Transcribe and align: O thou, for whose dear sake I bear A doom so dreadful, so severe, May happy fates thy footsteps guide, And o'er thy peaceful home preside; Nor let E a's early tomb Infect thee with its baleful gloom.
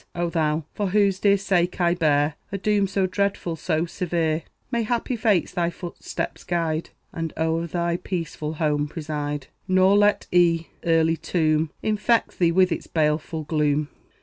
O 0.15 0.31
thou, 0.31 0.63
for 0.73 0.87
whose 0.89 1.19
dear 1.19 1.37
sake 1.37 1.79
I 1.79 1.93
bear 1.93 2.33
A 2.51 2.57
doom 2.57 2.87
so 2.87 3.05
dreadful, 3.05 3.55
so 3.55 3.85
severe, 3.85 4.41
May 4.71 4.81
happy 4.81 5.15
fates 5.15 5.51
thy 5.51 5.69
footsteps 5.69 6.43
guide, 6.43 6.89
And 7.13 7.33
o'er 7.37 7.67
thy 7.67 7.97
peaceful 7.97 8.53
home 8.53 8.87
preside; 8.87 9.45
Nor 9.67 9.95
let 9.95 10.25
E 10.31 10.69
a's 10.81 10.87
early 10.89 11.17
tomb 11.17 11.69
Infect 11.83 12.39
thee 12.39 12.51
with 12.51 12.71
its 12.71 12.87
baleful 12.87 13.43
gloom. 13.43 13.89